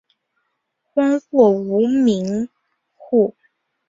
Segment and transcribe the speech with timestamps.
[0.81, 2.49] 荒或无民
[2.95, 3.35] 户。